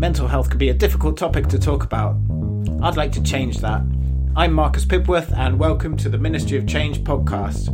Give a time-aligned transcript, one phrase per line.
[0.00, 2.16] mental health can be a difficult topic to talk about.
[2.80, 3.82] I'd like to change that.
[4.34, 7.68] I'm Marcus Pibworth, and welcome to the Ministry of Change podcast.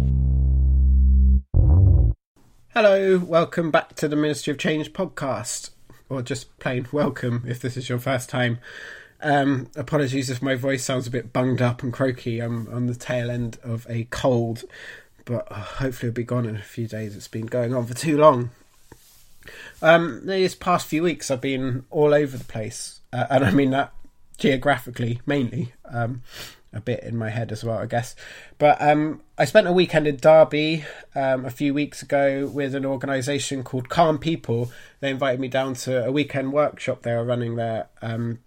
[2.74, 5.70] Hello, welcome back to the Ministry of Change podcast,
[6.08, 8.58] or just plain welcome if this is your first time.
[9.20, 12.40] Um, apologies if my voice sounds a bit bunged up and croaky.
[12.40, 14.64] I'm on the tail end of a cold,
[15.26, 17.14] but uh, hopefully it'll be gone in a few days.
[17.14, 18.50] It's been going on for too long.
[19.82, 23.70] Um, these past few weeks, I've been all over the place, uh, and I mean
[23.70, 23.92] that
[24.38, 25.72] geographically mainly.
[25.84, 26.22] Um,
[26.76, 28.14] a bit in my head as well, I guess.
[28.58, 30.84] But um, I spent a weekend in Derby
[31.14, 34.70] um, a few weeks ago with an organisation called Calm People.
[35.00, 38.40] They invited me down to a weekend workshop they were running there, um,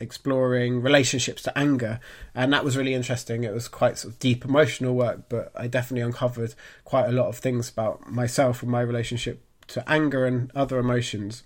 [0.00, 2.00] exploring relationships to anger,
[2.34, 3.44] and that was really interesting.
[3.44, 7.28] It was quite sort of deep emotional work, but I definitely uncovered quite a lot
[7.28, 11.42] of things about myself and my relationship to anger and other emotions.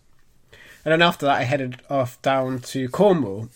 [0.85, 3.49] And then after that, I headed off down to Cornwall.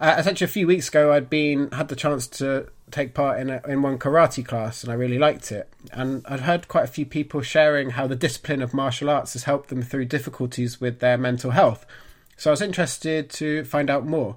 [0.00, 3.50] Uh, essentially, a few weeks ago, I'd been had the chance to take part in
[3.50, 5.72] a, in one karate class, and I really liked it.
[5.92, 9.44] And I'd heard quite a few people sharing how the discipline of martial arts has
[9.44, 11.86] helped them through difficulties with their mental health.
[12.36, 14.36] So I was interested to find out more.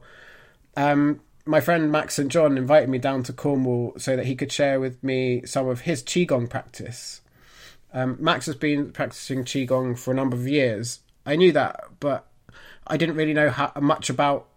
[0.77, 4.51] Um, my friend Max and John invited me down to Cornwall so that he could
[4.51, 7.21] share with me some of his qigong practice.
[7.95, 10.99] Um, Max has been practicing qigong for a number of years.
[11.25, 12.27] I knew that, but
[12.85, 14.47] I didn't really know how much about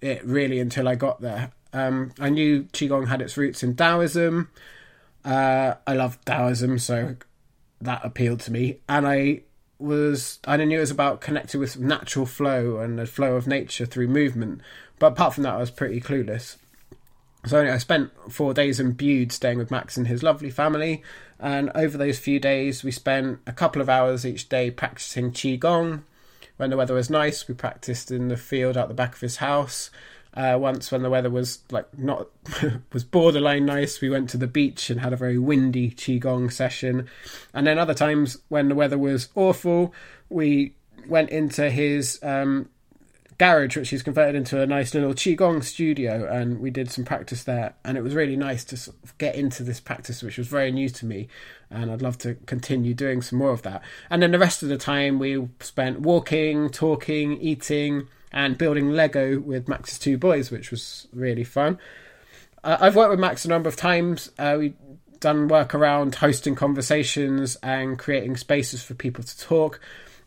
[0.00, 1.52] it really until I got there.
[1.74, 4.48] Um, I knew qigong had its roots in Taoism.
[5.22, 7.16] Uh, I love Taoism, so
[7.82, 9.42] that appealed to me, and I
[9.78, 13.84] was I knew it was about connecting with natural flow and the flow of nature
[13.84, 14.62] through movement.
[14.98, 16.56] But apart from that, I was pretty clueless.
[17.44, 21.02] So anyway, I spent four days in Bude staying with Max and his lovely family.
[21.42, 26.04] And over those few days, we spent a couple of hours each day practicing Qigong.
[26.56, 29.38] When the weather was nice, we practiced in the field out the back of his
[29.38, 29.90] house.
[30.34, 32.28] Uh, once, when the weather was like not
[32.92, 37.08] was borderline nice, we went to the beach and had a very windy qigong session.
[37.52, 39.92] And then other times, when the weather was awful,
[40.28, 40.74] we
[41.08, 42.68] went into his um,
[43.42, 47.42] garage, which he's converted into a nice little qigong studio, and we did some practice
[47.42, 47.74] there.
[47.84, 50.70] And it was really nice to sort of get into this practice, which was very
[50.70, 51.26] new to me,
[51.68, 53.82] and I'd love to continue doing some more of that.
[54.10, 59.40] And then the rest of the time we spent walking, talking, eating, and building Lego
[59.40, 61.80] with Max's two boys, which was really fun.
[62.62, 64.30] Uh, I've worked with Max a number of times.
[64.38, 64.76] Uh, we've
[65.18, 69.80] done work around hosting conversations and creating spaces for people to talk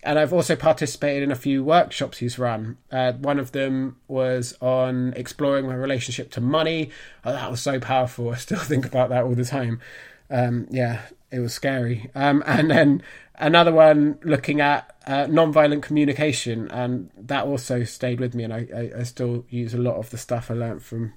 [0.05, 2.77] and I've also participated in a few workshops he's run.
[2.91, 6.91] Uh, one of them was on exploring my relationship to money.
[7.23, 8.29] Oh, that was so powerful.
[8.33, 9.81] I still think about that all the time.
[10.29, 11.01] Um, yeah,
[11.31, 12.09] it was scary.
[12.13, 13.03] Um, and then
[13.35, 18.43] another one looking at uh, non-violent communication, and that also stayed with me.
[18.43, 21.13] And I, I, I still use a lot of the stuff I learned from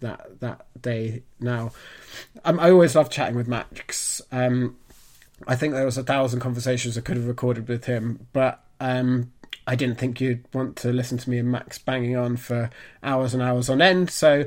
[0.00, 1.72] that that day now.
[2.44, 4.20] Um, I always love chatting with Max.
[4.30, 4.76] Um,
[5.46, 9.32] I think there was a thousand conversations I could have recorded with him, but um,
[9.66, 12.70] I didn't think you'd want to listen to me and Max banging on for
[13.02, 14.10] hours and hours on end.
[14.10, 14.44] So,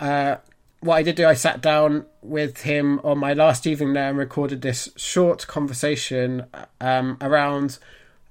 [0.00, 0.36] uh,
[0.80, 4.18] what I did do, I sat down with him on my last evening there and
[4.18, 6.46] recorded this short conversation
[6.80, 7.78] um, around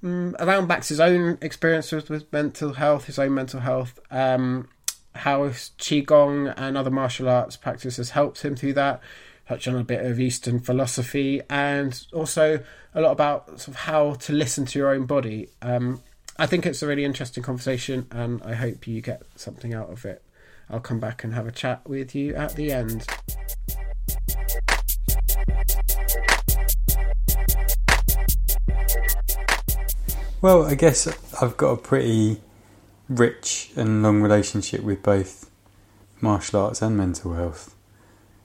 [0.04, 4.68] um, around Max's own experiences with mental health, his own mental health, um,
[5.14, 9.00] how qigong and other martial arts practices helped him through that
[9.48, 12.62] touch on a bit of Eastern philosophy and also
[12.94, 15.48] a lot about sort of how to listen to your own body.
[15.62, 16.02] Um,
[16.36, 20.04] I think it's a really interesting conversation, and I hope you get something out of
[20.04, 20.22] it.
[20.68, 23.06] I'll come back and have a chat with you at the end.
[30.40, 31.06] Well, I guess
[31.40, 32.40] I've got a pretty
[33.08, 35.50] rich and long relationship with both
[36.20, 37.73] martial arts and mental health.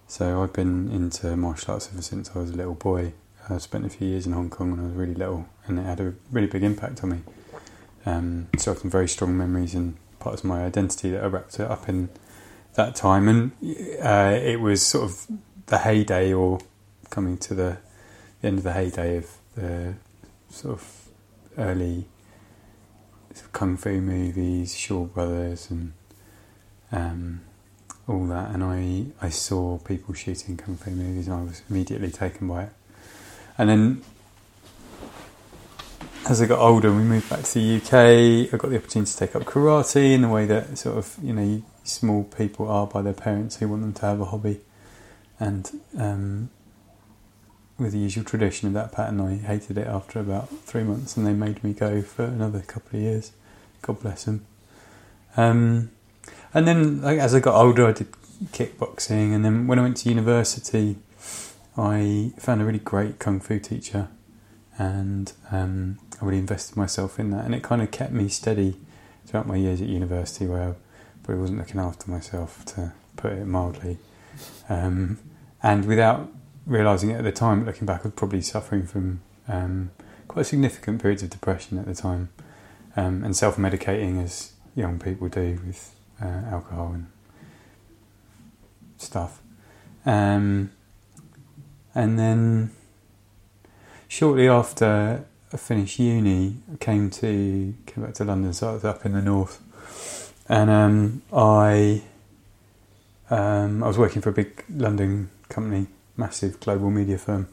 [0.10, 3.14] So I've been into martial arts ever since I was a little boy.
[3.48, 5.84] I spent a few years in Hong Kong when I was really little, and it
[5.84, 7.20] had a really big impact on me.
[8.08, 11.88] Um, so some very strong memories and parts of my identity that are wrapped up
[11.88, 12.10] in
[12.74, 13.28] that time.
[13.28, 13.52] And
[14.02, 15.28] uh, it was sort of
[15.68, 16.60] the heyday, or
[17.12, 17.78] coming to the,
[18.42, 19.94] the end of the heyday of the
[20.50, 21.10] sort of
[21.56, 22.06] early
[23.52, 25.94] kung fu movies, Shaw Brothers, and
[26.92, 27.42] um,
[28.10, 32.12] all that, and I, I saw people shooting kung fu movies, and I was immediately
[32.12, 32.70] taken by it.
[33.58, 34.02] And then,
[36.28, 38.54] as I got older, we moved back to the UK.
[38.54, 41.34] I got the opportunity to take up karate in the way that sort of you
[41.34, 44.60] know small people are by their parents who want them to have a hobby,
[45.40, 46.50] and um,
[47.78, 51.26] with the usual tradition of that pattern, I hated it after about three months, and
[51.26, 53.32] they made me go for another couple of years
[53.82, 54.46] God bless them.
[55.38, 55.92] Um,
[56.54, 58.12] and then, like, as I got older, I did
[58.52, 60.98] kickboxing, and then when I went to university,
[61.78, 64.10] I found a really great kung fu teacher,
[64.78, 68.78] and um, I really invested myself in that, and it kind of kept me steady
[69.26, 70.74] throughout my years at university, where I
[71.24, 73.98] probably wasn't looking after myself, to put it mildly,
[74.70, 75.20] um,
[75.62, 76.32] and without
[76.66, 79.92] realizing it at the time, looking back, I was probably suffering from um,
[80.28, 82.30] quite significant periods of depression at the time,
[82.96, 87.08] um, and self-medicating as young people do with uh, alcohol and
[88.98, 89.42] stuff.
[90.06, 90.72] Um,
[91.96, 92.72] and then
[94.08, 98.54] shortly after I finished uni, I came to came back to London.
[98.54, 102.02] So I was up in the north, and um, I
[103.30, 105.88] um, I was working for a big London company,
[106.18, 107.48] massive global media firm.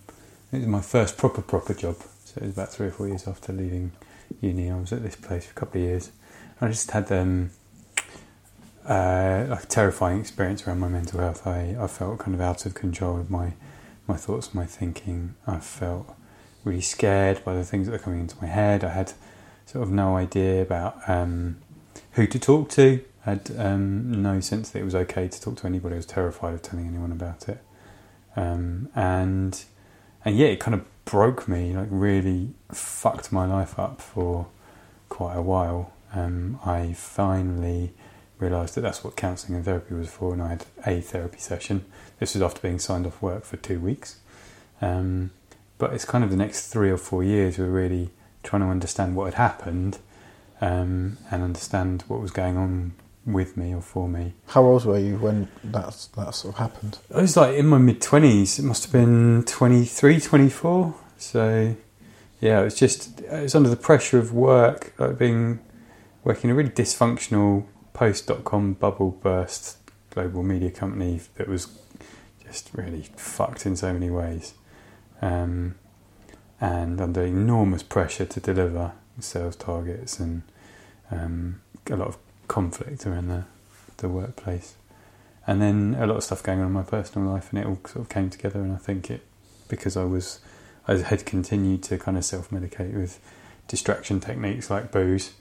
[0.53, 1.97] It was my first proper proper job.
[2.25, 3.93] So it was about three or four years after leaving
[4.41, 4.71] uni.
[4.71, 6.13] I was at this place for a couple of years.
[6.61, 7.51] I just had um,
[8.89, 11.47] uh, a terrifying experience around my mental health.
[11.47, 13.55] I, I felt kind of out of control with my
[14.07, 15.35] my thoughts, my thinking.
[15.47, 16.15] I felt
[16.65, 18.85] really scared by the things that were coming into my head.
[18.85, 19.13] I had
[19.67, 21.57] sort of no idea about um,
[22.13, 23.03] who to talk to.
[23.25, 25.95] I had um, no sense that it was okay to talk to anybody.
[25.95, 27.59] I was terrified of telling anyone about it.
[28.37, 29.65] Um, and
[30.25, 34.47] and yeah, it kind of broke me, like really fucked my life up for
[35.09, 35.93] quite a while.
[36.15, 37.93] Um, I finally
[38.39, 41.85] realised that that's what counselling and therapy was for, and I had a therapy session.
[42.19, 44.19] This was after being signed off work for two weeks.
[44.81, 45.31] Um,
[45.79, 48.11] but it's kind of the next three or four years we're really
[48.43, 49.99] trying to understand what had happened
[50.61, 52.93] um, and understand what was going on
[53.27, 54.33] with me or for me.
[54.49, 56.99] How old were you when that that sort of happened?
[57.15, 60.95] I was like in my mid 20s, it must have been 23, 24.
[61.19, 61.77] So,
[62.41, 65.59] yeah, it was just, it was under the pressure of work, like being
[66.25, 67.65] working in a really dysfunctional
[67.97, 69.79] post.com bubble burst
[70.11, 71.79] global media company that was
[72.45, 74.53] just really fucked in so many ways.
[75.23, 75.77] Um,
[76.61, 80.43] and under enormous pressure to deliver sales targets and
[81.11, 83.45] um, a lot of conflict around the,
[83.97, 84.75] the workplace.
[85.47, 87.81] And then a lot of stuff going on in my personal life, and it all
[87.87, 88.61] sort of came together.
[88.61, 89.23] And I think it,
[89.69, 90.41] because I was,
[90.87, 93.21] I had continued to kind of self medicate with
[93.69, 95.33] distraction techniques like booze,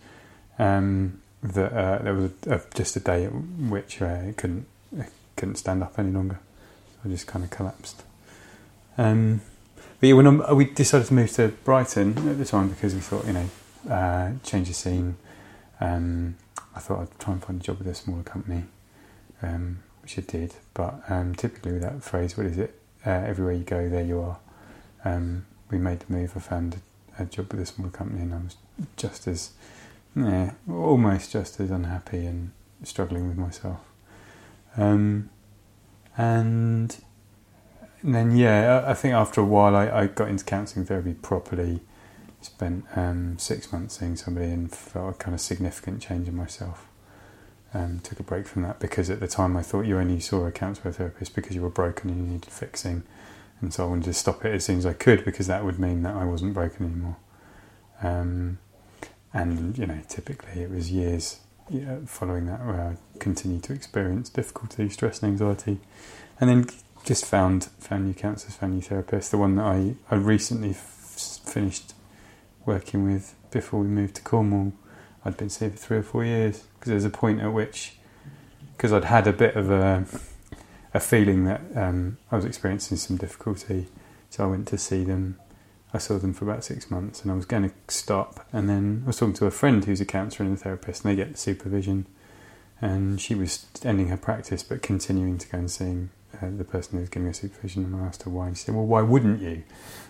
[0.58, 1.22] um,
[1.54, 4.66] that uh, there was a, a, just a day at which uh, I couldn't,
[5.00, 6.40] I couldn't stand up any longer.
[6.94, 8.04] So I just kind of collapsed.
[8.98, 9.42] Um,
[10.00, 13.02] but yeah, when I'm, we decided to move to Brighton at the time because we
[13.02, 13.50] thought, you know,
[13.90, 15.18] uh, change the scene.
[15.80, 16.36] Um,
[16.76, 18.64] I thought I'd try and find a job with a smaller company,
[19.42, 20.56] um, which I did.
[20.74, 22.80] But um, typically with that phrase, what is it?
[23.06, 24.38] Uh, everywhere you go, there you are.
[25.06, 26.34] Um, we made the move.
[26.36, 26.82] I found
[27.18, 28.58] a, a, job with a smaller company, and I was
[28.98, 29.52] just as,
[30.16, 32.52] yeah, almost just as unhappy and
[32.84, 33.80] struggling with myself.
[34.78, 35.30] Um,
[36.18, 36.96] and
[38.04, 41.82] then, yeah, I think after a while, I, I got into counselling therapy properly
[42.42, 46.88] spent um, six months seeing somebody and felt a kind of significant change in myself.
[47.74, 50.46] Um, took a break from that because at the time I thought you only saw
[50.46, 53.04] a counsellor therapist because you were broken and you needed fixing,
[53.60, 55.78] and so I wanted to stop it as soon as I could because that would
[55.78, 57.18] mean that I wasn't broken anymore.
[58.02, 58.60] Um,
[59.36, 61.42] and you know, typically it was years
[62.06, 65.80] following that where I continued to experience difficulty, stress, and anxiety,
[66.40, 66.68] and then
[67.04, 69.30] just found found new counsellors, found new therapists.
[69.30, 71.94] The one that I I recently f- finished
[72.66, 74.74] working with before we moved to Cornwall.
[75.26, 77.98] I'd been seeing for three or four years because there's a point at which,
[78.78, 80.06] because I'd had a bit of a,
[80.94, 83.88] a feeling that um, I was experiencing some difficulty,
[84.30, 85.40] so I went to see them.
[85.96, 88.46] I saw them for about six months, and I was going to stop.
[88.52, 91.12] And then I was talking to a friend who's a counsellor and a therapist, and
[91.12, 92.06] they get the supervision.
[92.82, 96.10] And she was ending her practice, but continuing to go and seeing
[96.42, 97.86] uh, the person who was giving her supervision.
[97.86, 98.48] And I asked her why.
[98.48, 99.64] And she said, "Well, why wouldn't you?"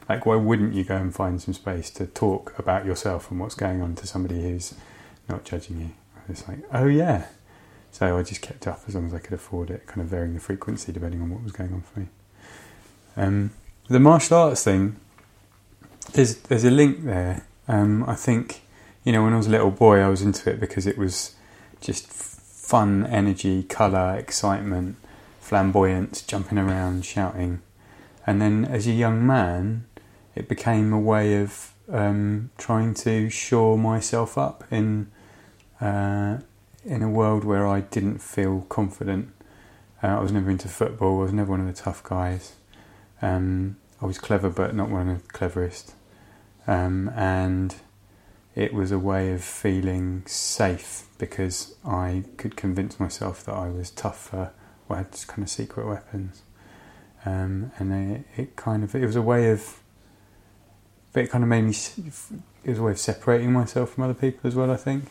[0.10, 3.56] Like, why wouldn't you go and find some space to talk about yourself and what's
[3.56, 4.74] going on to somebody who's
[5.30, 5.92] not judging you?
[6.16, 7.28] I was like, oh yeah.
[7.92, 10.34] So I just kept up as long as I could afford it, kind of varying
[10.34, 12.08] the frequency depending on what was going on for me.
[13.16, 13.52] Um,
[13.88, 14.98] the martial arts thing,
[16.14, 17.46] there's there's a link there.
[17.68, 18.62] Um, I think,
[19.04, 21.36] you know, when I was a little boy, I was into it because it was
[21.82, 24.98] just fun, energy, colour, excitement,
[25.40, 27.62] flamboyance, jumping around, shouting.
[28.26, 29.86] And then as a young man,
[30.36, 35.12] it became a way of um, trying to shore myself up in
[35.80, 36.40] uh,
[36.84, 39.30] in a world where I didn't feel confident.
[40.04, 41.20] Uh, I was never into football.
[41.20, 42.54] I was never one of the tough guys.
[43.22, 45.94] Um, I was clever, but not one of the cleverest.
[46.68, 47.76] Um, and
[48.56, 53.92] it was a way of feeling safe because I could convince myself that I was
[53.92, 54.52] tougher,
[54.90, 56.44] or had kind of secret weapons,
[57.26, 59.82] um, and it, it kind of it was a way of,
[61.14, 61.76] but it kind of made me.
[62.64, 64.72] It was a way of separating myself from other people as well.
[64.72, 65.06] I think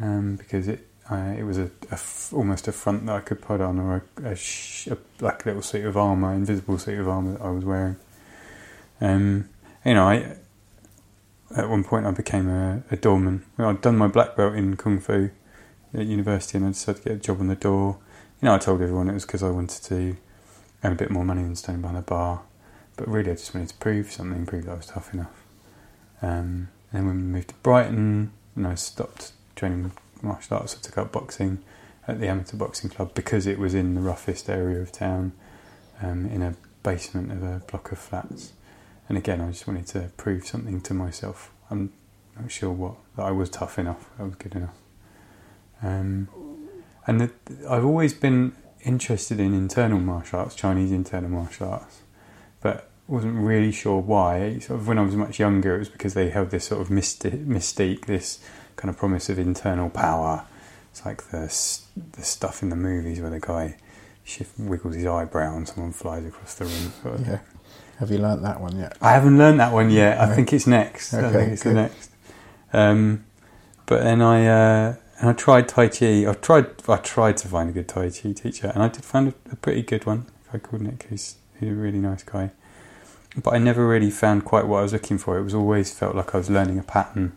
[0.00, 3.42] um, because it uh, it was a, a f- almost a front that I could
[3.42, 7.08] put on, or a, a, sh- a black little suit of armor, invisible suit of
[7.08, 7.96] armor that I was wearing.
[9.00, 9.48] Um,
[9.84, 10.36] you know, I
[11.56, 13.44] at one point I became a, a doorman.
[13.58, 15.30] Well, I'd done my black belt in kung fu
[15.92, 17.98] at university, and I decided to get a job on the door.
[18.40, 20.16] You know, I told everyone it was because I wanted to
[20.84, 22.42] earn a bit more money than standing behind the bar.
[22.96, 25.44] But really, I just wanted to prove something, prove that I was tough enough.
[26.20, 30.80] Um, and then when we moved to Brighton, and I stopped training martial arts, I
[30.80, 31.62] took up boxing
[32.08, 35.32] at the amateur boxing club because it was in the roughest area of town,
[36.02, 38.52] um, in a basement of a block of flats.
[39.08, 41.52] And again, I just wanted to prove something to myself.
[41.70, 41.92] I'm
[42.38, 44.08] not sure what that I was tough enough.
[44.18, 44.76] I was good enough.
[45.82, 46.28] Um,
[47.06, 47.30] and the,
[47.68, 52.02] I've always been interested in internal martial arts, Chinese internal martial arts,
[52.60, 54.58] but wasn't really sure why.
[54.58, 56.88] Sort of when I was much younger, it was because they held this sort of
[56.88, 58.38] mysti- mystique, this
[58.76, 60.44] kind of promise of internal power.
[60.90, 61.46] It's like the
[62.12, 63.76] the stuff in the movies where the guy
[64.24, 66.92] shift, wiggles his eyebrow and someone flies across the room.
[67.02, 67.26] Sort of.
[67.26, 67.38] Yeah.
[67.98, 68.96] Have you learnt that one yet?
[69.00, 70.20] I haven't learned that one yet.
[70.20, 71.14] I think it's next.
[71.14, 72.10] I Okay, think it's the next.
[72.72, 73.24] Um,
[73.86, 76.28] but then I uh, and I tried Tai Chi.
[76.28, 76.66] I tried.
[76.88, 79.56] I tried to find a good Tai Chi teacher, and I did find a, a
[79.56, 80.26] pretty good one.
[80.52, 82.50] Guy called Nick, who's, who's a really nice guy.
[83.42, 85.38] But I never really found quite what I was looking for.
[85.38, 87.32] It was always felt like I was learning a pattern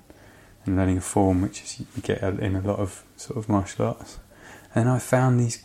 [0.66, 3.86] and learning a form, which is you get in a lot of sort of martial
[3.86, 4.20] arts.
[4.74, 5.64] And I found these.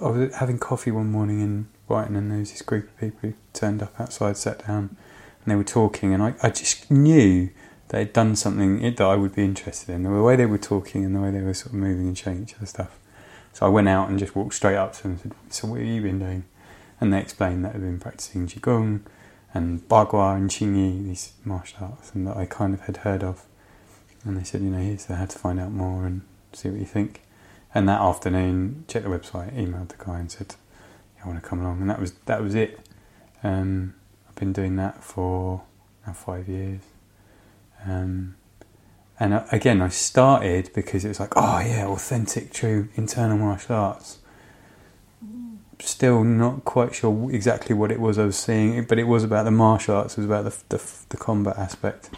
[0.00, 3.18] I was having coffee one morning in Brighton, and there was this group of people
[3.22, 4.96] who turned up outside, sat down,
[5.44, 7.50] and they were talking, and I, I just knew
[7.88, 10.02] they had done something that I would be interested in.
[10.02, 12.42] The way they were talking and the way they were sort of moving and showing
[12.42, 12.98] each other stuff.
[13.54, 15.80] So I went out and just walked straight up to them and said, So what
[15.80, 16.44] have you been doing?
[17.00, 19.00] And they explained that they'd been practicing Qigong
[19.54, 23.44] and Bagua and Xingyi, these martial arts, and that I kind of had heard of.
[24.24, 26.22] And they said, you know, here's how to find out more and
[26.52, 27.22] see what you think.
[27.74, 30.56] And that afternoon, checked the website, emailed the guy and said,
[31.22, 31.80] I want to come along.
[31.80, 32.80] And that was that was it.
[33.42, 33.94] Um,
[34.28, 35.62] I've been doing that for
[36.06, 36.80] now five years.
[37.86, 38.36] Um,
[39.20, 43.76] and uh, again, I started because it was like, oh yeah, authentic, true internal martial
[43.76, 44.18] arts.
[45.80, 49.44] Still not quite sure exactly what it was I was seeing, but it was about
[49.44, 50.14] the martial arts.
[50.14, 52.10] It was about the the, the combat aspect.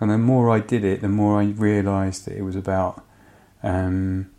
[0.00, 3.04] And the more I did it, the more I realised that it was about
[3.62, 4.30] um,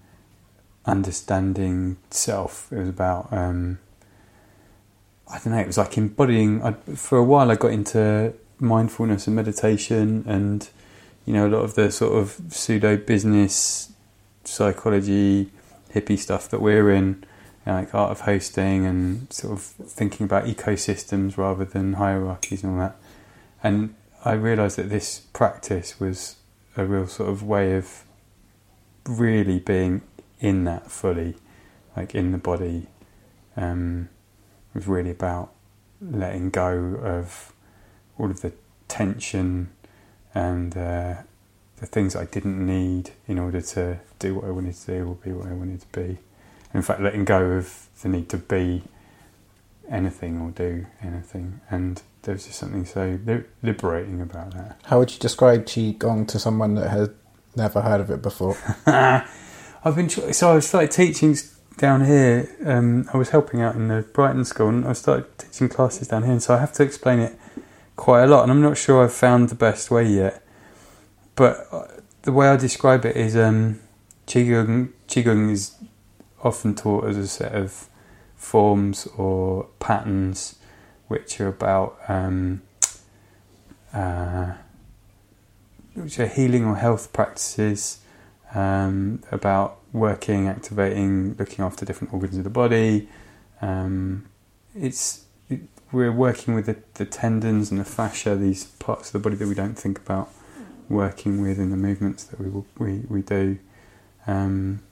[0.85, 2.71] understanding self.
[2.71, 3.79] It was about um,
[5.27, 5.59] I don't know.
[5.59, 6.63] It was like embodying.
[6.63, 10.67] I, for a while, I got into mindfulness and meditation, and
[11.25, 13.91] you know a lot of the sort of pseudo business
[14.45, 15.51] psychology
[15.93, 17.23] hippie stuff that we're in,
[17.65, 22.63] you know, like art of hosting and sort of thinking about ecosystems rather than hierarchies
[22.63, 22.95] and all that.
[23.63, 23.95] And
[24.27, 26.35] I realised that this practice was
[26.75, 28.03] a real sort of way of
[29.07, 30.01] really being
[30.41, 31.37] in that fully,
[31.95, 32.87] like in the body.
[33.55, 34.09] Um,
[34.75, 35.53] it was really about
[36.01, 37.53] letting go of
[38.19, 38.51] all of the
[38.89, 39.69] tension
[40.35, 41.21] and uh,
[41.77, 45.15] the things I didn't need in order to do what I wanted to do or
[45.15, 46.17] be what I wanted to be.
[46.73, 48.83] In fact, letting go of the need to be
[49.89, 51.61] anything or do anything.
[51.69, 54.81] And there was just something so li- liberating about that.
[54.83, 57.09] How would you describe Qigong to someone that has
[57.55, 58.57] never heard of it before?
[58.85, 61.37] I've been tr- so I started teaching
[61.77, 62.53] down here.
[62.65, 66.23] Um, I was helping out in the Brighton school, and I started teaching classes down
[66.23, 66.33] here.
[66.33, 67.39] And so I have to explain it
[67.95, 70.43] quite a lot, and I'm not sure I've found the best way yet.
[71.35, 71.87] But uh,
[72.23, 73.79] the way I describe it is um,
[74.27, 74.91] qigong.
[75.07, 75.75] Qigong is
[76.43, 77.87] often taught as a set of
[78.35, 80.56] forms or patterns,
[81.07, 82.61] which are about um,
[83.93, 84.53] uh,
[85.93, 87.99] which are healing or health practices
[88.53, 93.09] um, about working, activating, looking after different organs of the body.
[93.61, 94.25] Um,
[94.75, 95.61] it's it,
[95.91, 99.47] we're working with the, the tendons and the fascia, these parts of the body that
[99.47, 100.29] we don't think about
[100.89, 103.57] working with in the movements that we we we do.
[104.25, 104.83] Um,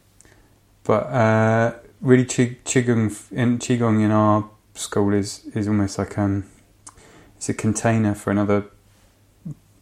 [0.84, 6.46] but uh, really, qi, qigong in qigong in our school is is almost like um,
[7.38, 8.66] it's a container for another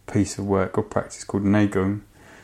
[0.07, 2.01] piece of work or practice called neigong.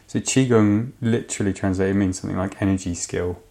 [0.08, 3.42] So qigong literally translated means something like energy skill,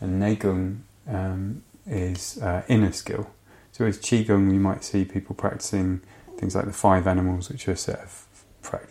[0.00, 3.28] and neigong um, is uh, inner skill.
[3.72, 6.00] So with qigong, we might see people practicing
[6.38, 8.26] things like the five animals, which are a set of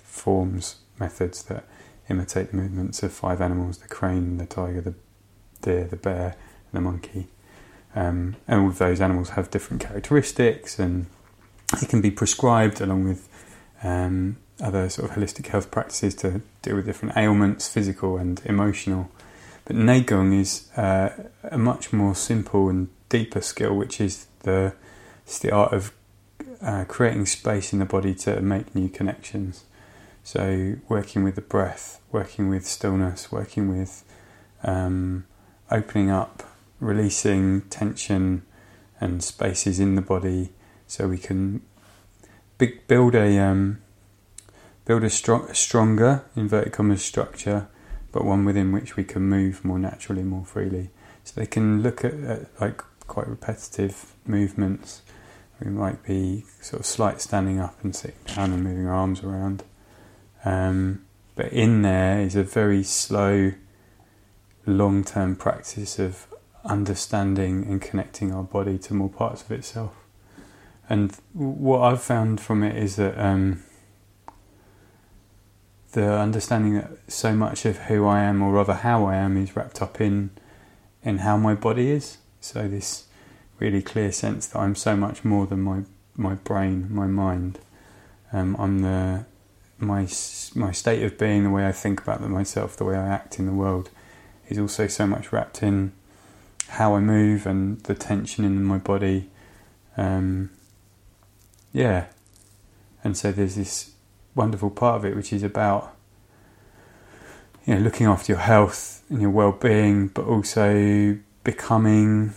[0.03, 1.65] forms methods that
[2.09, 4.95] imitate the movements of five animals: the crane, the tiger, the
[5.61, 6.35] deer, the bear,
[6.71, 7.27] and the monkey.
[7.95, 11.05] Um, and all of those animals have different characteristics, and
[11.81, 13.29] it can be prescribed along with
[13.83, 19.09] um, other sort of holistic health practices to deal with different ailments, physical and emotional.
[19.63, 21.09] But Neigong is uh,
[21.43, 24.73] a much more simple and deeper skill, which is the
[25.25, 25.91] it's the art of
[26.61, 29.63] uh, creating space in the body to make new connections.
[30.23, 34.03] So working with the breath, working with stillness, working with
[34.63, 35.25] um,
[35.71, 36.43] opening up,
[36.79, 38.43] releasing tension
[38.99, 40.51] and spaces in the body,
[40.87, 41.61] so we can
[42.57, 43.81] big, build a um,
[44.85, 47.67] build a, strong, stronger inverted commas structure,
[48.11, 50.91] but one within which we can move more naturally, more freely.
[51.23, 55.01] So they can look at, at like quite repetitive movements.
[55.63, 59.23] We might be sort of slight standing up and sitting down and moving our arms
[59.23, 59.63] around.
[60.43, 61.05] Um,
[61.35, 63.53] but in there is a very slow,
[64.65, 66.27] long term practice of
[66.65, 69.95] understanding and connecting our body to more parts of itself.
[70.89, 73.63] And what I've found from it is that um,
[75.93, 79.55] the understanding that so much of who I am, or rather how I am, is
[79.55, 80.31] wrapped up in
[81.03, 82.17] in how my body is.
[82.41, 83.05] So this
[83.59, 85.83] really clear sense that I'm so much more than my
[86.15, 87.59] my brain, my mind.
[88.31, 89.25] Um, I'm the
[89.77, 90.07] my
[90.53, 93.45] my state of being, the way I think about myself, the way I act in
[93.45, 93.89] the world,
[94.49, 95.93] is also so much wrapped in
[96.69, 99.29] how I move and the tension in my body.
[99.97, 100.49] Um,
[101.73, 102.05] yeah,
[103.03, 103.91] and so there's this
[104.33, 105.95] wonderful part of it which is about
[107.65, 112.33] you know looking after your health and your well-being, but also becoming.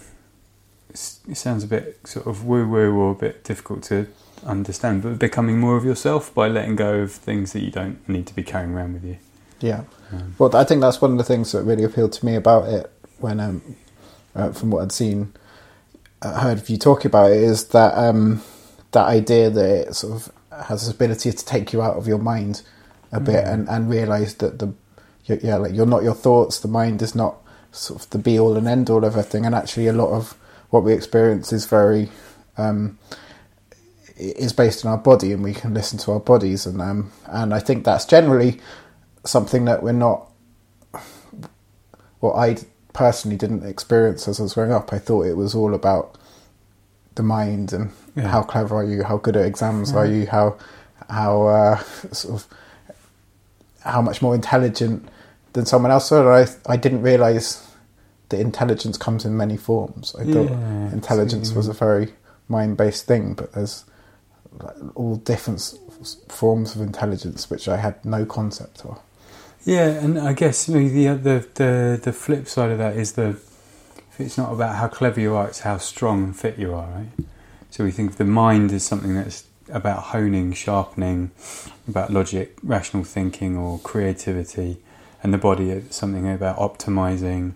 [0.90, 4.08] It sounds a bit sort of woo-woo or a bit difficult to
[4.44, 8.26] understand, but becoming more of yourself by letting go of things that you don't need
[8.26, 9.18] to be carrying around with you.
[9.60, 9.84] Yeah.
[10.12, 12.68] Um, Well, I think that's one of the things that really appealed to me about
[12.68, 13.62] it when, um,
[14.38, 15.32] uh, from what I'd seen,
[16.22, 18.42] uh, heard of you talk about it, is that um,
[18.92, 20.32] that idea that it sort of
[20.66, 22.62] has this ability to take you out of your mind
[23.12, 23.52] a bit Mm.
[23.52, 24.72] and, and realize that the
[25.24, 26.58] you're, yeah like you're not your thoughts.
[26.60, 27.36] The mind is not
[27.72, 30.36] sort of the be all and end all of everything, and actually a lot of
[30.70, 32.10] what we experience is very
[32.56, 32.98] um,
[34.16, 37.54] is based on our body, and we can listen to our bodies, and um, and
[37.54, 38.60] I think that's generally
[39.24, 40.30] something that we're not.
[42.20, 42.56] Well, I
[42.92, 44.92] personally didn't experience as I was growing up.
[44.92, 46.16] I thought it was all about
[47.14, 48.28] the mind and Yeah.
[48.28, 50.56] how clever are you, how good at exams are you, how
[51.08, 51.78] how uh,
[52.12, 52.46] sort of
[53.84, 55.08] how much more intelligent
[55.54, 56.08] than someone else.
[56.08, 57.64] So I I didn't realise
[58.28, 60.14] that intelligence comes in many forms.
[60.18, 60.50] I thought
[60.92, 62.12] intelligence was a very
[62.48, 63.84] mind based thing, but there's
[64.94, 65.74] all different
[66.28, 68.98] forms of intelligence which I had no concept of.
[69.68, 73.12] Yeah, and I guess you know, the the the the flip side of that is
[73.12, 73.36] the
[74.18, 77.10] it's not about how clever you are; it's how strong and fit you are, right?
[77.68, 81.32] So we think of the mind as something that's about honing, sharpening,
[81.86, 84.78] about logic, rational thinking, or creativity,
[85.22, 87.52] and the body is something about optimizing.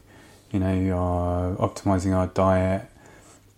[0.51, 2.91] You know, our, optimizing our diet,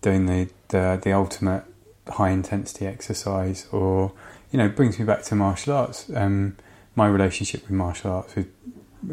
[0.00, 1.64] doing the, the the ultimate
[2.06, 4.12] high intensity exercise, or
[4.52, 6.08] you know, brings me back to martial arts.
[6.14, 6.56] Um,
[6.96, 8.48] my relationship with martial arts, with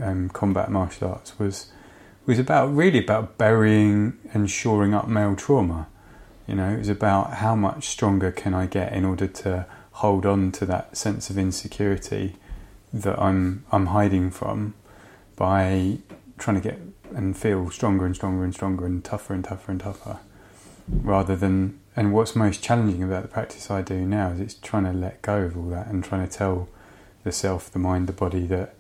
[0.02, 1.72] um, combat martial arts, was
[2.26, 5.88] was about really about burying and shoring up male trauma.
[6.48, 10.26] You know, it was about how much stronger can I get in order to hold
[10.26, 12.36] on to that sense of insecurity
[12.94, 14.74] that I'm I'm hiding from
[15.36, 16.00] by
[16.38, 16.80] trying to get
[17.16, 20.20] and feel stronger and stronger and stronger and tougher and tougher and tougher
[20.88, 24.86] rather than and what's most challenging about the practice I do now is it's trying
[24.86, 26.70] to let go of all that and trying to tell
[27.24, 28.76] the self, the mind, the body that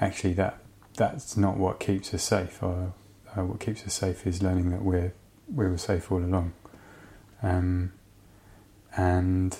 [0.00, 0.58] actually that
[0.96, 2.62] that's not what keeps us safe.
[2.62, 2.92] Or
[3.36, 5.12] uh, what keeps us safe is learning that we're
[5.52, 6.52] we were safe all along.
[7.42, 7.92] Um,
[8.96, 9.56] and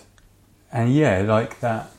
[0.72, 1.90] and yeah, like that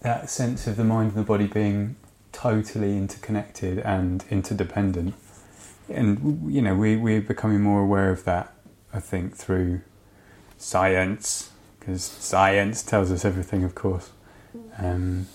[0.00, 1.96] that sense of the mind and the body being
[2.32, 5.14] totally interconnected and interdependent.
[5.88, 8.52] And you know, we we're becoming more aware of that.
[8.92, 9.80] I think through
[10.56, 14.10] science, because science tells us everything, of course.
[14.78, 15.26] Um,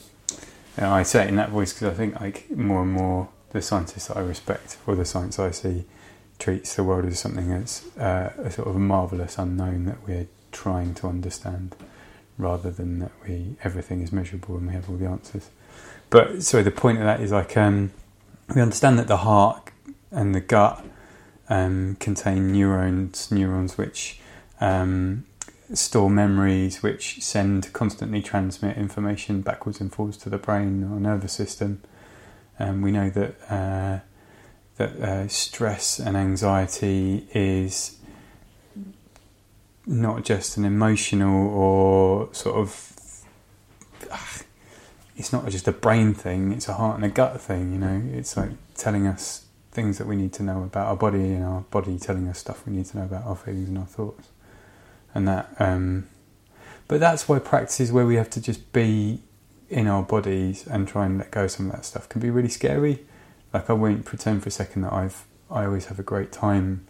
[0.79, 3.61] and I say it in that voice because I think like more and more the
[3.61, 5.83] scientists that I respect or the science I see
[6.39, 10.93] treats the world as something that's uh, a sort of marvelous unknown that we're trying
[10.95, 11.75] to understand,
[12.37, 15.49] rather than that we everything is measurable and we have all the answers.
[16.09, 17.91] But so the point of that is like um,
[18.55, 19.71] we understand that the heart
[20.11, 20.83] and the gut
[21.49, 24.19] um, contain neurons, neurons which
[24.61, 25.25] um,
[25.73, 31.33] store memories, which send constantly transmit information backwards and forwards to the brain or nervous
[31.33, 31.81] system.
[32.57, 33.99] And we know that uh,
[34.77, 37.97] that uh, stress and anxiety is
[39.85, 43.23] not just an emotional or sort of
[45.17, 48.01] it's not just a brain thing it's a heart and a gut thing you know
[48.13, 51.61] it's like telling us things that we need to know about our body and our
[51.61, 54.29] body telling us stuff we need to know about our feelings and our thoughts
[55.13, 56.07] and that um,
[56.87, 59.21] but that's why practices where we have to just be
[59.69, 62.29] in our bodies and try and let go of some of that stuff can be
[62.31, 63.05] really scary.
[63.53, 66.87] Like I won't pretend for a second that I've I always have a great time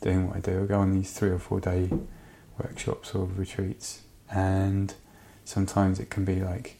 [0.00, 0.62] doing what I do.
[0.62, 1.90] I go on these three or four day
[2.58, 4.94] workshops or retreats, and
[5.44, 6.76] sometimes it can be like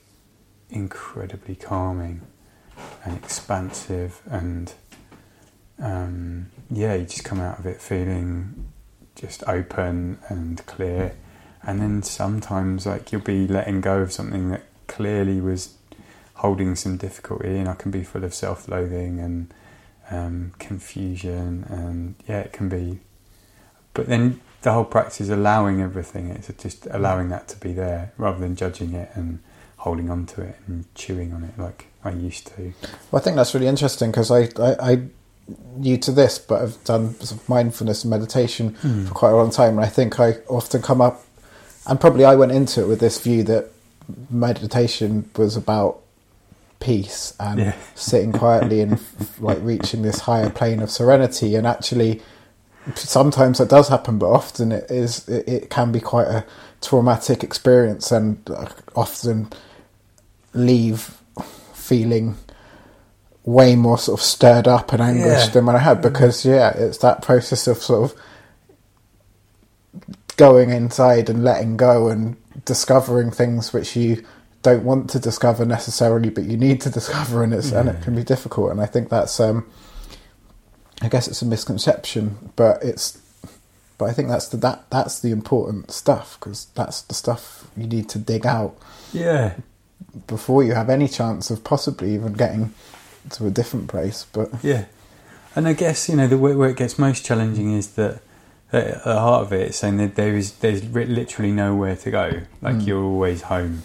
[0.70, 2.22] incredibly calming
[3.04, 4.72] and expansive, and
[5.78, 8.72] um, yeah, you just come out of it feeling
[9.14, 11.16] just open and clear.
[11.62, 15.76] And then sometimes, like, you'll be letting go of something that clearly was
[16.34, 19.54] holding some difficulty, and I can be full of self loathing and
[20.10, 22.98] um, confusion, and yeah, it can be.
[23.94, 26.30] But then the whole practice is allowing everything.
[26.30, 29.40] It's just allowing that to be there rather than judging it and
[29.78, 32.72] holding on to it and chewing on it like I used to.
[33.10, 35.02] Well, I think that's really interesting because I, I, I
[35.76, 39.08] new to this, but I've done sort of mindfulness and meditation mm.
[39.08, 41.24] for quite a long time, and I think I often come up,
[41.86, 43.70] and probably I went into it with this view that
[44.30, 46.00] meditation was about
[46.80, 47.76] peace and yeah.
[47.94, 49.00] sitting quietly and
[49.38, 52.20] like reaching this higher plane of serenity, and actually
[52.94, 56.44] sometimes that does happen, but often it is it, it can be quite a
[56.80, 58.48] traumatic experience, and
[58.94, 59.48] often
[60.54, 61.18] leave
[61.74, 62.36] feeling
[63.44, 65.52] way more sort of stirred up and anguished yeah.
[65.52, 68.18] than when I had because yeah, it's that process of sort of
[70.36, 74.24] going inside and letting go and discovering things which you
[74.62, 77.80] don't want to discover necessarily, but you need to discover, and it's yeah.
[77.80, 78.70] and it can be difficult.
[78.70, 79.68] And I think that's um,
[81.00, 83.20] I guess it's a misconception, but it's
[83.98, 87.86] but I think that's the that that's the important stuff because that's the stuff you
[87.86, 88.76] need to dig out.
[89.12, 89.54] Yeah.
[90.26, 92.72] Before you have any chance of possibly even getting
[93.30, 94.86] to a different place, but yeah,
[95.54, 98.22] and I guess you know the where it gets most challenging is that
[98.72, 102.42] at the heart of it, it's saying that there is there's literally nowhere to go.
[102.60, 102.86] Like mm.
[102.86, 103.82] you're always home.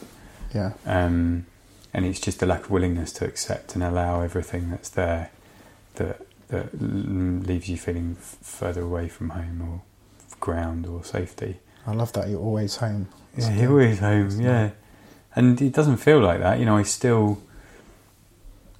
[0.53, 0.73] Yeah.
[0.85, 1.45] Um,
[1.93, 5.31] and it's just a lack of willingness to accept and allow everything that's there
[5.95, 9.81] that that leaves you feeling further away from home or
[10.39, 11.59] ground or safety.
[11.85, 13.09] I love that you're always home.
[13.37, 14.39] yeah, you're always home.
[14.39, 14.71] Yeah,
[15.35, 16.59] and it doesn't feel like that.
[16.59, 17.41] You know, I still,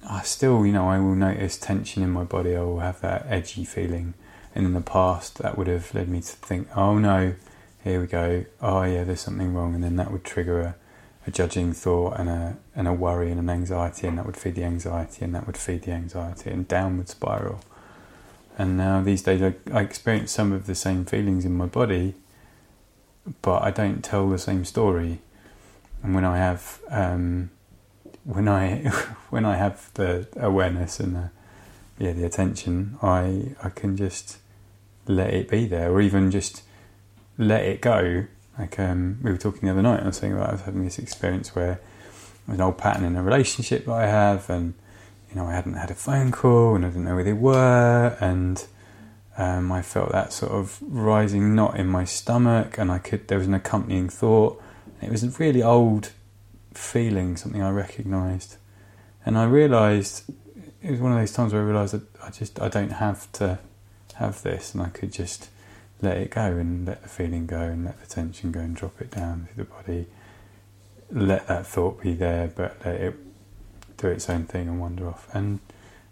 [0.08, 2.56] I still, you know, I will notice tension in my body.
[2.56, 4.14] I will have that edgy feeling,
[4.54, 7.34] and in the past, that would have led me to think, "Oh no,
[7.84, 8.44] here we go.
[8.60, 10.74] Oh yeah, there's something wrong," and then that would trigger a
[11.28, 14.54] a judging thought and a and a worry and an anxiety, and that would feed
[14.54, 17.60] the anxiety, and that would feed the anxiety, and downward spiral.
[18.56, 22.14] And now these days, I, I experience some of the same feelings in my body,
[23.42, 25.20] but I don't tell the same story.
[26.02, 27.50] And when I have um,
[28.28, 28.88] when I
[29.30, 31.30] when I have the awareness and the
[31.98, 34.38] yeah the attention, I I can just
[35.06, 36.62] let it be there, or even just
[37.38, 38.26] let it go
[38.58, 40.84] like um, we were talking the other night, I was saying about I was having
[40.84, 41.80] this experience where
[42.48, 44.74] an old pattern in a relationship that I have, and
[45.30, 48.16] you know I hadn't had a phone call, and I didn't know where they were,
[48.20, 48.66] and
[49.36, 53.38] um, I felt that sort of rising knot in my stomach, and I could there
[53.38, 54.60] was an accompanying thought.
[55.00, 56.10] It was a really old
[56.78, 58.56] feeling, something I recognised,
[59.26, 60.30] and I realised
[60.82, 63.30] it was one of those times where I realised that I just I don't have
[63.32, 63.58] to
[64.14, 65.48] have this, and I could just
[66.00, 69.00] let it go and let the feeling go and let the tension go and drop
[69.00, 70.06] it down through the body.
[71.10, 73.14] Let that thought be there, but let it
[73.96, 75.28] do its own thing and wander off.
[75.34, 75.60] And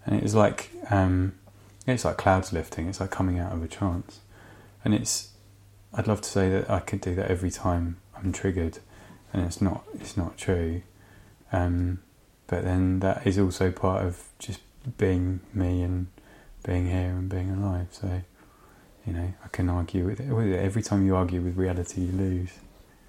[0.05, 1.35] and it was like um,
[1.87, 2.89] it's like clouds lifting.
[2.89, 4.21] It's like coming out of a trance.
[4.85, 5.31] And it's
[5.93, 8.79] I'd love to say that I could do that every time I'm triggered,
[9.37, 10.83] and it's not it's not true.
[11.53, 12.01] Um,
[12.49, 14.61] but then that is also part of just
[14.99, 16.09] being me and
[16.65, 17.89] being here and being alive.
[17.91, 18.23] So.
[19.07, 20.29] You know, I can argue with it.
[20.29, 22.51] Every time you argue with reality, you lose.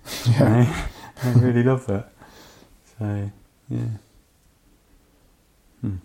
[0.30, 0.88] Yeah.
[1.24, 2.14] I really love that.
[2.98, 3.32] So,
[3.68, 3.80] yeah.
[5.82, 5.96] Hmm.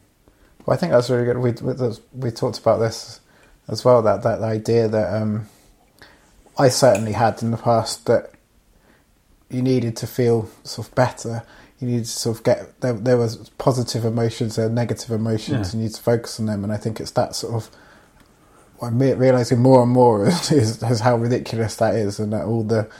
[0.64, 1.38] Well, I think that's really good.
[1.38, 1.74] We, we,
[2.12, 3.20] we talked about this
[3.68, 4.02] as well.
[4.02, 5.46] That that idea that um,
[6.58, 8.32] I certainly had in the past that
[9.52, 11.42] you needed to feel sort of better.
[11.78, 12.92] You needed to sort of get there.
[12.92, 15.56] There was positive emotions and negative emotions, yeah.
[15.72, 16.64] and you need to focus on them.
[16.64, 17.70] And I think it's that sort of
[18.82, 20.50] I'm realizing more and more is,
[20.82, 22.90] is, how ridiculous that is, and that all the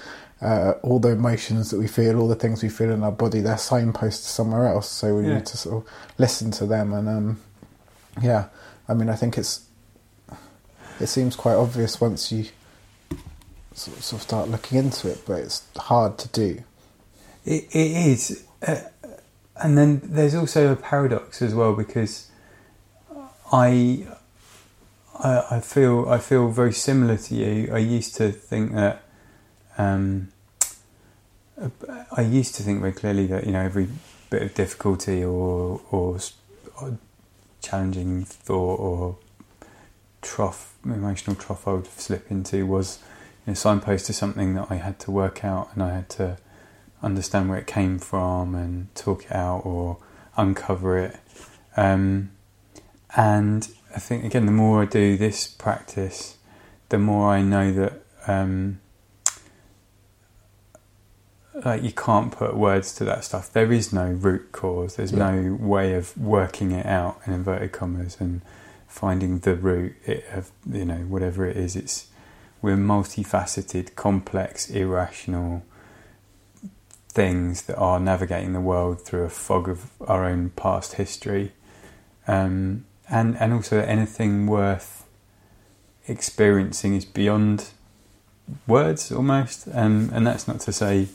[0.41, 3.41] uh, all the emotions that we feel, all the things we feel in our body,
[3.41, 4.89] they're signposts somewhere else.
[4.89, 5.35] So we Yeah.
[5.37, 6.93] need to sort of listen to them.
[6.93, 7.41] And um,
[8.21, 8.47] yeah,
[8.89, 9.63] I mean, I think it's
[11.01, 12.47] it seems quite obvious once you
[13.75, 16.63] sort of, start looking into it, but it's hard to do.
[17.45, 18.83] It, it is, uh,
[19.57, 22.31] and then there's also a paradox as well because
[23.53, 24.07] I,
[25.19, 27.73] I, I feel I feel very similar to you.
[27.73, 29.03] I used to think that,
[29.79, 30.29] um,
[32.17, 33.89] I used to think very clearly that you know every
[34.31, 36.19] bit of difficulty or or,
[36.81, 36.99] or
[37.61, 39.17] challenging thought or
[40.21, 42.99] trough emotional trough I would slip into was
[43.47, 46.39] you know, signpost is something that I had to work out and I had to
[47.03, 49.99] understand where it came from and talk it out or
[50.37, 51.17] uncover it.
[51.77, 52.31] Um,
[53.17, 56.37] and I think again, the more I do this practice,
[56.89, 58.81] the more I know that um,
[61.65, 63.53] like you can't put words to that stuff.
[63.53, 64.97] There is no root cause.
[64.97, 65.31] There's Yeah.
[65.33, 68.41] no way of working it out in inverted commas and
[68.89, 71.77] finding the root it, of you know whatever it is.
[71.77, 72.07] It's
[72.63, 75.65] we're multifaceted, complex, irrational
[77.09, 81.53] things that are navigating the world through a fog of our own past history,
[82.27, 85.05] um, and and also anything worth
[86.07, 87.71] experiencing is beyond
[88.67, 91.09] words almost, um, and that's not to say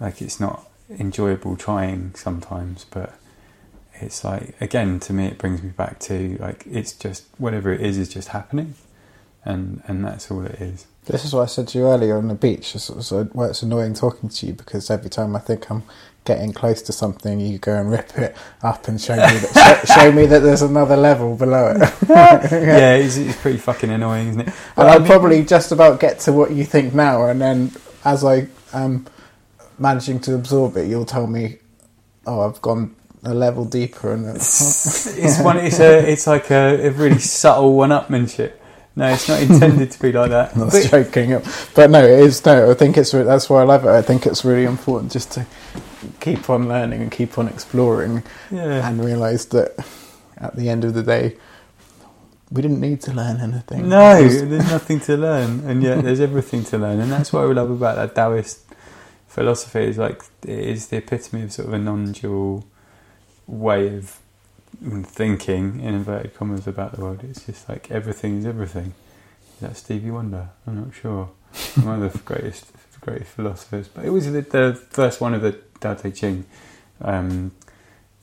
[0.00, 3.18] like it's not enjoyable trying sometimes, but
[3.94, 7.80] it's like again to me it brings me back to like it's just whatever it
[7.80, 8.74] is is just happening,
[9.46, 10.86] and and that's all it is.
[11.06, 12.74] This is what I said to you earlier on the beach.
[12.74, 15.84] It's, it's, uh, well, it's annoying talking to you because every time I think I'm
[16.24, 19.94] getting close to something, you go and rip it up and show me that show,
[20.00, 21.78] show me that there's another level below it.
[22.08, 24.54] yeah, it's, it's pretty fucking annoying, isn't it?
[24.74, 27.40] But and I I'll mean- probably just about get to what you think now, and
[27.40, 27.70] then
[28.04, 29.06] as I am
[29.78, 31.58] managing to absorb it, you'll tell me,
[32.26, 35.58] "Oh, I've gone a level deeper," and it's, it's one.
[35.58, 36.10] It's a.
[36.10, 38.54] It's like a, a really subtle one-upmanship.
[38.98, 40.56] No, it's not intended to be like that.
[40.56, 41.42] I was But- joking,
[41.74, 42.44] but no, it is.
[42.46, 43.90] No, I think it's that's why I love it.
[43.90, 45.46] I think it's really important just to
[46.20, 48.88] keep on learning and keep on exploring, yeah.
[48.88, 49.74] and realise that
[50.38, 51.36] at the end of the day,
[52.50, 53.88] we didn't need to learn anything.
[53.88, 57.52] No, there's nothing to learn, and yet there's everything to learn, and that's what I
[57.52, 58.60] love about that Taoist
[59.28, 59.84] philosophy.
[59.84, 62.66] Is like it is the epitome of sort of a non-dual
[63.46, 64.18] way of
[65.04, 67.24] thinking in inverted commas about the world.
[67.24, 68.94] It's just like everything is everything.
[69.54, 70.50] Is that Stevie Wonder?
[70.66, 71.30] I'm not sure.
[71.82, 75.52] One of the greatest, greatest philosophers, but it was the, the first one of the
[75.80, 76.44] Tao Te Ching.
[77.00, 77.52] Um,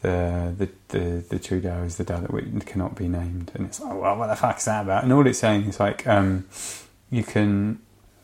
[0.01, 3.79] the, the the the true Tao is the Tao that cannot be named, and it's
[3.79, 5.03] like, well, what the fuck is that about?
[5.03, 6.45] And all it's saying is like, um,
[7.09, 7.79] you can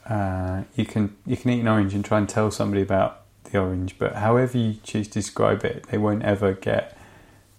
[0.08, 3.58] uh, you can you can eat an orange and try and tell somebody about the
[3.58, 6.99] orange, but however you choose to describe it, they won't ever get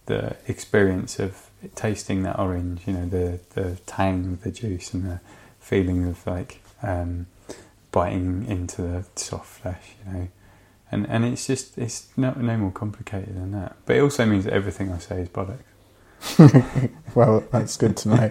[0.07, 2.83] the experience of tasting that orange.
[2.87, 5.21] You know, the the tang of the juice and the
[5.59, 7.27] feeling of like um,
[7.93, 9.95] biting into the soft flesh.
[10.07, 10.29] You know,
[10.91, 13.77] and and it's just it's no no more complicated than that.
[13.87, 15.65] But it also means that everything I say is bollocks.
[17.15, 18.31] well, that's good to know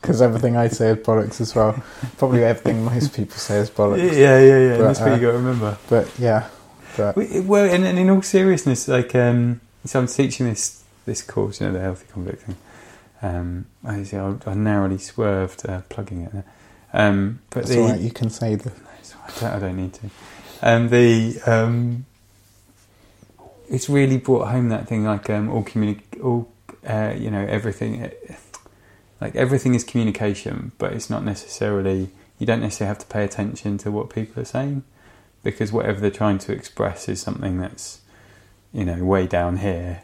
[0.00, 1.82] because everything I say is bollocks as well.
[2.18, 4.12] Probably everything most people say is bollocks.
[4.12, 4.76] Yeah, yeah, yeah.
[4.76, 5.78] But, that's what uh, you got to remember.
[5.88, 6.48] But yeah,
[6.96, 11.60] but Well, and, and in all seriousness, like, um, so I'm teaching this this course,
[11.60, 12.56] you know, the healthy conflict thing.
[13.22, 16.44] Um, I, see, I, I narrowly swerved uh, plugging it.
[16.92, 18.00] Um, but the, all right.
[18.00, 18.72] You can say the
[19.26, 20.10] I don't, I don't need to.
[20.62, 22.06] Um, the um,
[23.68, 26.50] it's really brought home that thing like um, all communi- all
[26.86, 28.10] uh, you know everything
[29.20, 33.78] like everything is communication, but it's not necessarily you don't necessarily have to pay attention
[33.78, 34.84] to what people are saying
[35.42, 38.00] because whatever they're trying to express is something that's
[38.72, 40.02] you know way down here,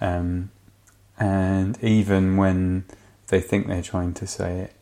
[0.00, 0.50] um,
[1.18, 2.84] and even when
[3.28, 4.74] they think they're trying to say it,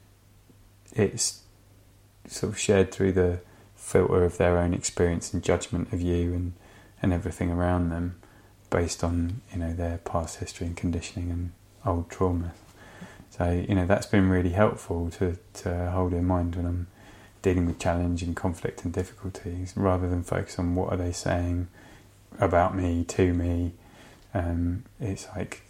[0.93, 1.43] it's
[2.27, 3.41] sort of shared through the
[3.75, 6.53] filter of their own experience and judgment of you and,
[7.01, 8.17] and everything around them
[8.71, 11.53] based on you know their past history and conditioning and
[11.87, 12.53] old trauma.
[13.31, 16.87] So you know that's been really helpful to, to hold in mind when I'm
[17.41, 21.69] dealing with challenge and conflict and difficulties, rather than focus on what are they saying
[22.39, 23.73] about me to me.
[24.38, 25.62] Um, it's like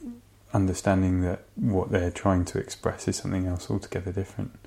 [0.52, 4.58] understanding that what they're trying to express is something else altogether different,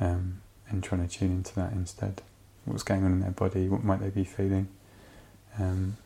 [0.00, 2.22] um, and trying to tune into that instead.
[2.64, 3.68] What's going on in their body?
[3.68, 4.68] What might they be feeling?
[5.58, 5.96] Um,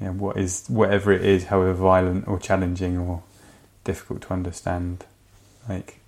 [0.00, 3.22] yeah, what is whatever it is, however violent or challenging or
[3.84, 5.04] difficult to understand,
[5.68, 6.00] like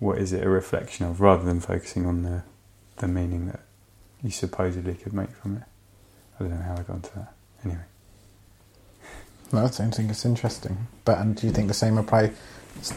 [0.00, 2.42] what is it a reflection of, rather than focusing on the
[2.96, 3.60] the meaning that
[4.22, 5.62] you supposedly could make from it.
[6.38, 7.34] I don't know how I got onto that.
[7.64, 7.82] Anyway,
[9.52, 10.88] No, I don't think it's interesting.
[11.04, 12.32] But and do you think the same apply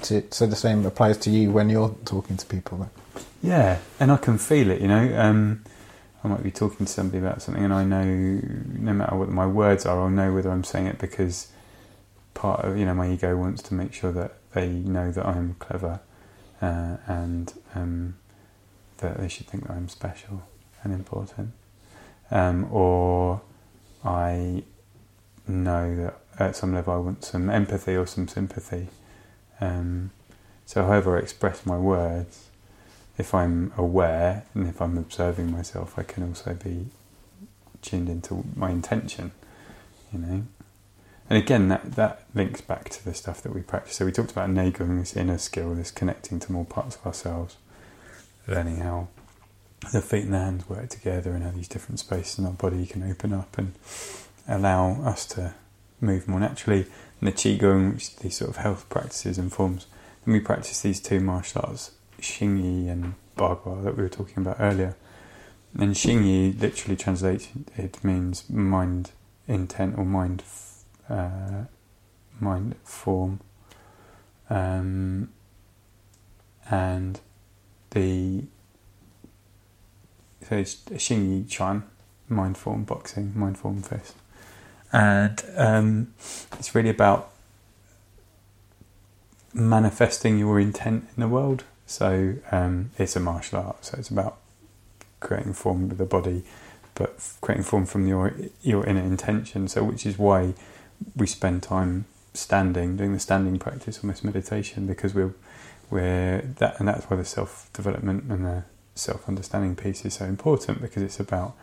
[0.03, 2.77] to so the same applies to you when you're talking to people?
[2.77, 3.23] Then?
[3.41, 4.81] yeah, and I can feel it.
[4.81, 5.63] You know, um,
[6.23, 9.45] I might be talking to somebody about something, and I know no matter what my
[9.45, 11.47] words are, I'll know whether I'm saying it because
[12.33, 15.55] part of you know my ego wants to make sure that they know that I'm
[15.55, 15.99] clever
[16.61, 18.15] uh, and um,
[18.97, 20.43] that they should think that I'm special
[20.83, 21.51] and important,
[22.31, 23.41] um, or
[24.03, 24.63] I
[25.47, 28.87] know that at some level I want some empathy or some sympathy.
[29.61, 30.11] Um,
[30.65, 32.49] so, however I express my words,
[33.17, 36.87] if I'm aware and if I'm observing myself, I can also be
[37.81, 39.31] tuned into my intention,
[40.11, 40.43] you know.
[41.29, 43.95] And again, that, that links back to the stuff that we practice.
[43.95, 47.57] So we talked about Neigong, this inner skill, this connecting to more parts of ourselves,
[48.47, 49.07] learning how
[49.91, 52.85] the feet and the hands work together and how these different spaces in our body
[52.85, 53.73] can open up and
[54.47, 55.53] allow us to
[56.01, 56.85] move more naturally.
[57.19, 59.87] And the Qigong, which these sort of health practices and forms.
[60.25, 64.57] And we practice these two martial arts, Xingyi and Bagua, that we were talking about
[64.59, 64.95] earlier.
[65.77, 69.11] And Xingyi literally translates, it means mind
[69.47, 70.43] intent or mind
[71.09, 71.65] uh,
[72.39, 73.39] mind form,
[74.49, 75.29] um,
[76.69, 77.19] and
[77.91, 78.43] the
[80.47, 81.83] so it's Xing Yi Chuan,
[82.29, 84.15] mind form boxing, mind form fist,
[84.95, 86.13] and um,
[86.57, 87.29] it's really about
[89.53, 91.65] manifesting your intent in the world.
[91.85, 94.37] So um, it's a martial art, so it's about
[95.19, 96.43] creating form with the body,
[96.93, 99.67] but creating form from your your inner intention.
[99.67, 100.53] So which is why
[101.13, 105.35] we spend time standing, doing the standing practice, almost meditation, because we're
[105.91, 108.63] we're that, and that's why the self development and the
[108.95, 111.53] self understanding piece is so important because it's about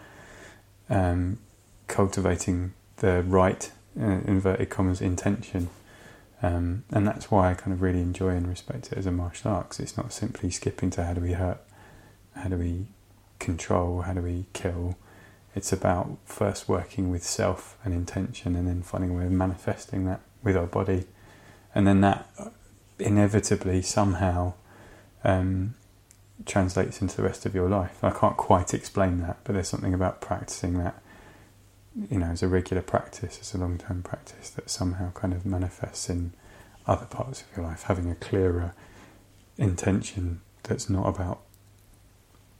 [0.91, 1.39] um,
[1.87, 5.69] cultivating the right uh, inverted commas intention.
[6.43, 9.53] Um, and that's why I kind of really enjoy and respect it as a martial
[9.53, 11.61] art because it's not simply skipping to how do we hurt,
[12.35, 12.87] how do we
[13.39, 14.97] control, how do we kill,
[15.55, 20.07] it's about first working with self and intention and then finding a way of manifesting
[20.07, 21.05] that with our body.
[21.75, 22.29] And then that
[22.99, 24.55] inevitably somehow
[25.25, 25.75] um,
[26.47, 28.03] translates into the rest of your life.
[28.03, 31.02] I can't quite explain that, but there's something about practicing that,
[32.11, 35.45] you know, as a regular practice, as a long term practice, that somehow kind of
[35.45, 36.33] manifests in
[36.87, 38.75] other parts of your life, having a clearer
[39.59, 41.41] intention that's not about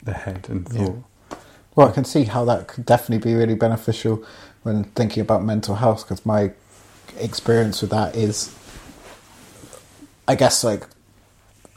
[0.03, 0.97] the head and thought.
[1.31, 1.39] Yeah.
[1.75, 4.25] Well, I can see how that could definitely be really beneficial
[4.63, 6.53] when thinking about mental health because my
[7.19, 8.55] experience with that is,
[10.29, 10.87] I guess, like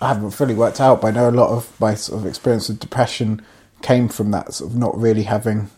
[0.02, 2.68] I haven't fully worked out, but I know a lot of my sort of experience
[2.68, 3.42] with depression
[3.82, 5.70] came from that sort of not really having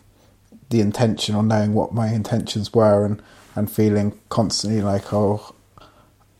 [0.70, 3.22] the intention or knowing what my intentions were and,
[3.56, 5.54] and feeling constantly like, oh,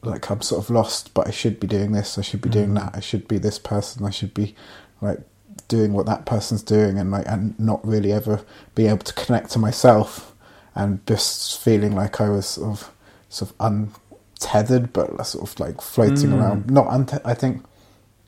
[0.03, 2.75] like I'm sort of lost, but I should be doing this, I should be doing
[2.75, 4.55] that, I should be this person, I should be
[5.01, 5.19] like
[5.67, 8.43] doing what that person's doing and like and not really ever
[8.75, 10.35] being able to connect to myself.
[10.75, 12.91] And just feeling like I was sort of
[13.29, 16.41] sort of untethered but sort of like floating Mm.
[16.41, 16.71] around.
[16.71, 17.65] Not unte- I think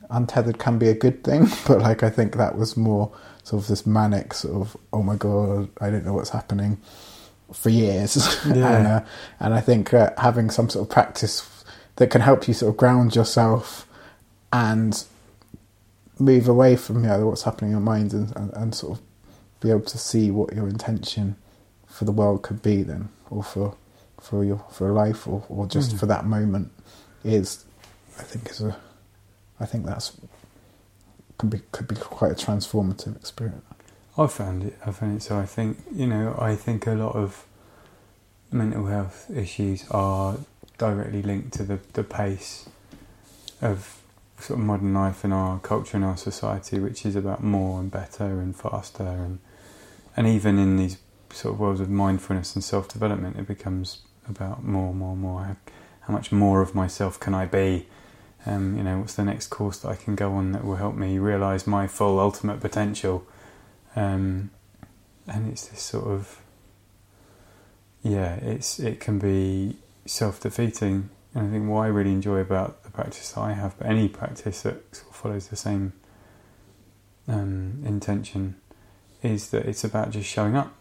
[0.09, 3.09] untethered can be a good thing but like I think that was more
[3.43, 6.77] sort of this manic sort of oh my god I don't know what's happening
[7.53, 8.53] for years Yeah.
[8.77, 9.01] and uh,
[9.39, 11.47] and I think uh, having some sort of practice
[11.97, 13.87] that can help you sort of ground yourself
[14.53, 15.03] and
[16.19, 19.03] move away from you know, what's happening in your mind and, and, and sort of
[19.59, 21.35] be able to see what your intention
[21.87, 23.75] for the world could be then or for
[24.19, 25.99] for your for life or, or just Mm.
[25.99, 26.71] for that moment
[27.23, 27.65] is
[28.19, 28.75] I think is a
[29.59, 30.11] I think that's
[31.41, 33.65] could be could be quite a transformative experience.
[34.15, 34.77] I found it.
[34.85, 35.23] I found it.
[35.23, 36.35] So I think you know.
[36.37, 37.45] I think a lot of
[38.51, 40.37] mental health issues are
[40.77, 42.69] directly linked to the the pace
[43.59, 44.03] of
[44.37, 47.89] sort of modern life and our culture and our society, which is about more and
[47.89, 49.39] better and faster, and
[50.15, 50.97] and even in these
[51.31, 55.41] sort of worlds of mindfulness and self development, it becomes about more, more, more.
[55.43, 55.55] How,
[56.01, 57.87] how much more of myself can I be?
[58.45, 60.95] Um, you know, what's the next course that I can go on that will help
[60.95, 63.25] me realise my full ultimate potential?
[63.95, 64.49] Um,
[65.27, 66.41] and it's this sort of
[68.03, 71.09] yeah, it's it can be self defeating.
[71.33, 74.09] And I think what I really enjoy about the practice that I have, but any
[74.09, 75.93] practice that sort of follows the same
[77.27, 78.55] um, intention,
[79.23, 80.73] is that it's about just showing up,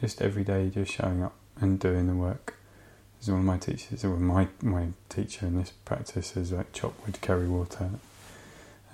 [0.00, 2.55] just every day, just showing up and doing the work.
[3.20, 6.94] As one of my teachers, or my my teacher in this practice is like chop
[7.04, 7.90] wood, carry water,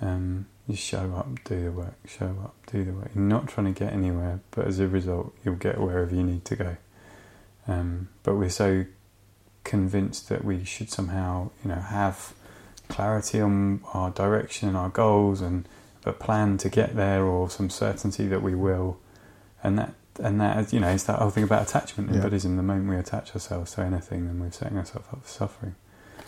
[0.01, 3.11] Um, you show up, do the work, show up, do the work.
[3.15, 6.45] You're not trying to get anywhere, but as a result, you'll get wherever you need
[6.45, 6.77] to go.
[7.67, 8.85] Um, but we're so
[9.63, 12.33] convinced that we should somehow, you know, have
[12.89, 15.67] clarity on our direction, and our goals, and
[16.05, 18.97] a plan to get there, or some certainty that we will.
[19.63, 22.21] And that, and that, you know, it's that whole thing about attachment in Yeah.
[22.21, 22.57] Buddhism.
[22.57, 25.75] The moment we attach ourselves to anything, then we're setting ourselves up for suffering.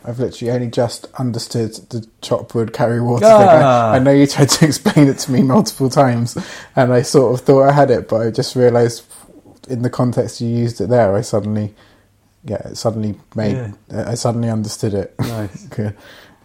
[0.07, 3.37] I've literally only just understood the chop wood carry water Ah.
[3.39, 3.47] thing.
[3.63, 6.37] I, I know you tried to explain it to me multiple times,
[6.75, 9.03] and I sort of thought I had it, but I just realised
[9.67, 11.73] in the context you used it there, I suddenly,
[12.43, 15.15] yeah, it suddenly made, I suddenly understood it.
[15.19, 15.63] Nice.
[15.69, 15.95] Good.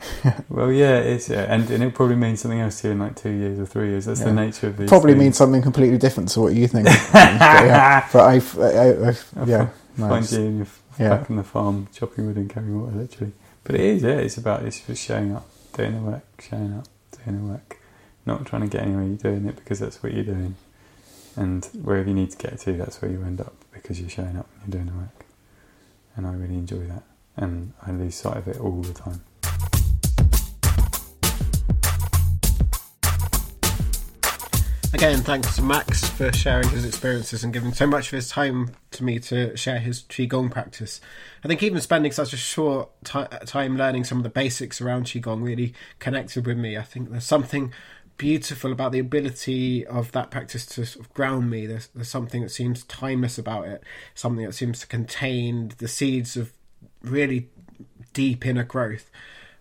[0.48, 3.16] Well, yeah, it's yeah, and, and it'll probably mean something else to you in like
[3.16, 4.06] two years or three years.
[4.06, 4.88] That's the nature of these.
[4.88, 5.20] Probably things.
[5.20, 6.86] means something completely different to what you think.
[7.12, 9.68] but, yeah, but I've, I, I, I've, I'll yeah,
[10.08, 10.32] find nice.
[10.32, 10.66] you and you're
[10.98, 11.10] Yeah.
[11.18, 13.32] back on the farm chopping wood and carrying water, literally.
[13.64, 16.86] But it is, yeah, it's about it's just showing up, doing the work, showing up,
[17.24, 17.78] doing the work,
[18.26, 19.04] not trying to get anywhere.
[19.04, 20.56] You're doing it because that's what you're doing,
[21.36, 24.36] and wherever you need to get to, that's where you end up because you're showing
[24.36, 25.26] up and you're doing the work.
[26.16, 27.04] And I really enjoy that,
[27.36, 29.22] and I lose sight of it all the time.
[34.92, 38.72] Again, thanks to Max for sharing his experiences and giving so much of his time
[38.90, 41.00] to me to share his Qigong practice.
[41.44, 45.04] I think even spending such a short ti time learning some of the basics around
[45.04, 46.76] Qigong really connected with me.
[46.76, 47.72] I think there's something
[48.16, 51.66] beautiful about the ability of that practice to sort of ground me.
[51.66, 53.84] There's, there's something that seems timeless about it,
[54.16, 56.52] something that seems to contain the seeds of
[57.00, 57.48] really
[58.12, 59.08] deep inner growth.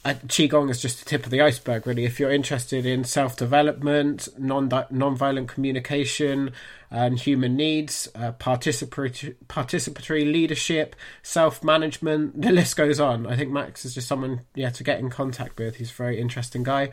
[0.06, 2.06] uh, Qigong is just the tip of the iceberg, really.
[2.06, 6.52] If you're interested in self development, non non-violent communication,
[6.92, 13.26] and human needs, uh, participatory participatory leadership, self management, the list goes on.
[13.26, 15.78] I think Max is just someone, yeah, to get in contact with.
[15.78, 16.92] He's a very interesting guy.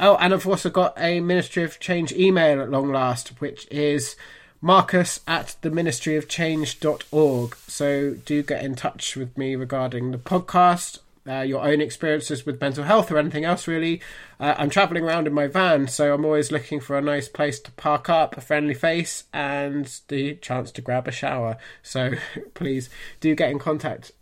[0.00, 4.14] Oh, and I've also got a Ministry of Change email at long last, which is
[4.60, 7.56] marcus at the ministry of change.org.
[7.66, 10.98] So do get in touch with me regarding the podcast,
[11.28, 14.00] uh, your own experiences with mental health, or anything else really.
[14.40, 17.60] Uh, I'm traveling around in my van, so I'm always looking for a nice place
[17.60, 21.56] to park up, a friendly face, and the chance to grab a shower.
[21.82, 22.12] So
[22.54, 22.88] please
[23.20, 24.12] do get in contact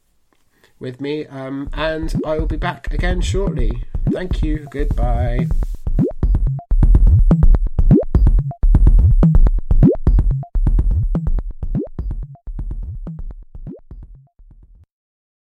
[0.79, 3.85] with me, um, and I will be back again shortly.
[4.11, 4.67] Thank you.
[4.71, 5.47] Goodbye.